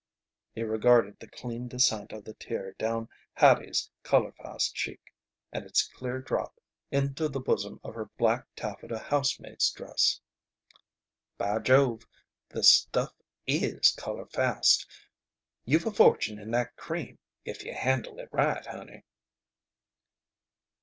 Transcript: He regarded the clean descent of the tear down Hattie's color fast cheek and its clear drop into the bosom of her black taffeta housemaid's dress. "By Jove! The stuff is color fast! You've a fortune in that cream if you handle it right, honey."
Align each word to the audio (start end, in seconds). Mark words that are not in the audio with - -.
He 0.55 0.63
regarded 0.63 1.19
the 1.19 1.27
clean 1.29 1.67
descent 1.67 2.11
of 2.11 2.23
the 2.23 2.33
tear 2.33 2.71
down 2.79 3.07
Hattie's 3.33 3.91
color 4.01 4.31
fast 4.31 4.73
cheek 4.73 5.13
and 5.53 5.63
its 5.63 5.87
clear 5.87 6.17
drop 6.19 6.59
into 6.89 7.29
the 7.29 7.39
bosom 7.39 7.79
of 7.83 7.93
her 7.93 8.09
black 8.17 8.47
taffeta 8.55 8.97
housemaid's 8.97 9.69
dress. 9.69 10.19
"By 11.37 11.59
Jove! 11.59 12.07
The 12.49 12.63
stuff 12.63 13.13
is 13.45 13.91
color 13.91 14.25
fast! 14.25 14.87
You've 15.65 15.85
a 15.85 15.91
fortune 15.91 16.39
in 16.39 16.49
that 16.49 16.75
cream 16.77 17.19
if 17.45 17.63
you 17.63 17.75
handle 17.75 18.17
it 18.17 18.29
right, 18.31 18.65
honey." 18.65 19.03